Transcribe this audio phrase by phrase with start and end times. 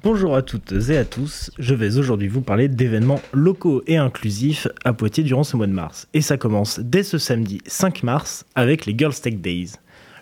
[0.00, 4.66] Bonjour à toutes et à tous, je vais aujourd'hui vous parler d'événements locaux et inclusifs
[4.86, 6.08] à Poitiers durant ce mois de mars.
[6.14, 9.72] Et ça commence dès ce samedi 5 mars avec les Girls Tech Days.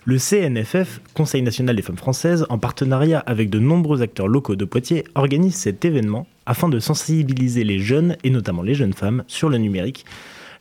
[0.06, 4.64] Le CNFF, Conseil national des femmes françaises, en partenariat avec de nombreux acteurs locaux de
[4.64, 9.48] Poitiers, organise cet événement afin de sensibiliser les jeunes, et notamment les jeunes femmes, sur
[9.48, 10.04] le numérique,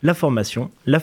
[0.04, 1.00] la formation, la,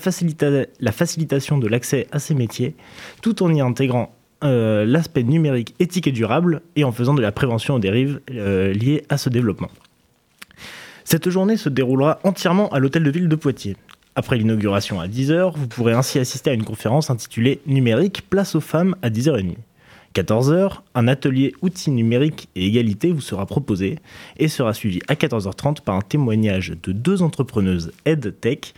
[0.79, 2.73] la facilitation de l'accès à ces métiers,
[3.21, 7.31] tout en y intégrant euh, l'aspect numérique éthique et durable et en faisant de la
[7.31, 9.69] prévention aux dérives euh, liées à ce développement.
[11.03, 13.77] Cette journée se déroulera entièrement à l'hôtel de ville de Poitiers.
[14.15, 18.61] Après l'inauguration à 10h, vous pourrez ainsi assister à une conférence intitulée Numérique, place aux
[18.61, 19.55] femmes à 10h30.
[20.13, 23.99] 14h, un atelier outils numériques et égalité vous sera proposé
[24.37, 28.73] et sera suivi à 14h30 par un témoignage de deux entrepreneuses EdTech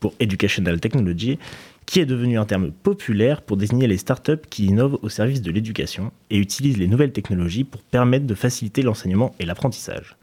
[0.00, 1.38] pour Educational Technology
[1.86, 5.50] qui est devenu un terme populaire pour désigner les startups qui innovent au service de
[5.50, 10.16] l'éducation et utilisent les nouvelles technologies pour permettre de faciliter l'enseignement et l'apprentissage.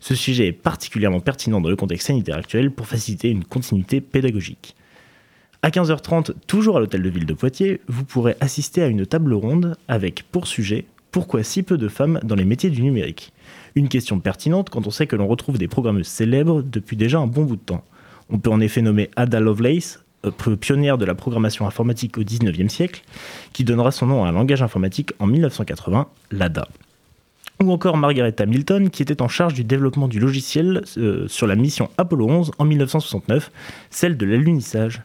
[0.00, 4.76] Ce sujet est particulièrement pertinent dans le contexte sanitaire actuel pour faciliter une continuité pédagogique.
[5.62, 9.32] À 15h30, toujours à l'hôtel de ville de Poitiers, vous pourrez assister à une table
[9.32, 13.32] ronde avec pour sujet Pourquoi si peu de femmes dans les métiers du numérique?
[13.74, 17.26] Une question pertinente quand on sait que l'on retrouve des programmeuses célèbres depuis déjà un
[17.26, 17.82] bon bout de temps.
[18.28, 23.02] On peut en effet nommer Ada Lovelace, pionnière de la programmation informatique au XIXe siècle,
[23.52, 26.68] qui donnera son nom à un langage informatique en 1980, l'ADA.
[27.62, 31.54] Ou encore Margaret Hamilton, qui était en charge du développement du logiciel euh, sur la
[31.54, 33.50] mission Apollo 11 en 1969,
[33.90, 35.02] celle de l'alunissage.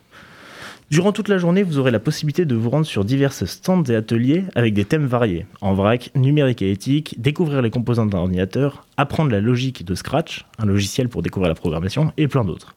[0.89, 3.95] Durant toute la journée, vous aurez la possibilité de vous rendre sur divers stands et
[3.95, 5.45] ateliers avec des thèmes variés.
[5.61, 10.47] En vrac, numérique et éthique, découvrir les composants d'un ordinateur, apprendre la logique de Scratch,
[10.57, 12.73] un logiciel pour découvrir la programmation, et plein d'autres.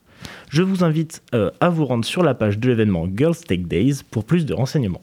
[0.49, 4.03] Je vous invite euh, à vous rendre sur la page de l'événement Girls Tech Days
[4.11, 5.01] pour plus de renseignements.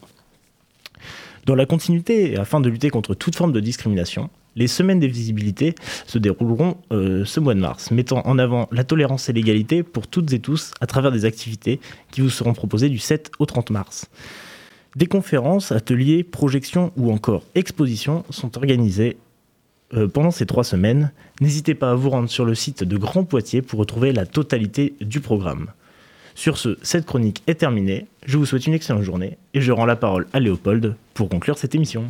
[1.47, 5.09] Dans la continuité, et afin de lutter contre toute forme de discrimination, les semaines des
[5.09, 5.75] visibilités
[6.07, 10.07] se dérouleront euh, ce mois de mars, mettant en avant la tolérance et l'égalité pour
[10.07, 13.71] toutes et tous à travers des activités qui vous seront proposées du 7 au 30
[13.71, 14.11] mars.
[14.97, 19.17] Des conférences, ateliers, projections ou encore expositions sont organisées
[19.95, 21.13] euh, pendant ces trois semaines.
[21.41, 24.95] N'hésitez pas à vous rendre sur le site de Grand Poitiers pour retrouver la totalité
[25.01, 25.69] du programme.
[26.37, 28.07] Sur ce, cette chronique est terminée.
[28.25, 31.59] Je vous souhaite une excellente journée et je rends la parole à Léopold pour conclure
[31.59, 32.09] cette émission.